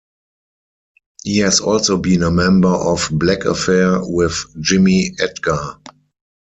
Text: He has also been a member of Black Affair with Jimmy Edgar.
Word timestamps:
He 1.23 1.37
has 1.41 1.59
also 1.59 1.95
been 1.95 2.23
a 2.23 2.31
member 2.31 2.69
of 2.73 3.07
Black 3.11 3.45
Affair 3.45 3.99
with 4.03 4.33
Jimmy 4.59 5.11
Edgar. 5.19 5.77